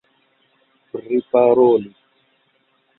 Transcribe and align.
priparolis 0.91 1.85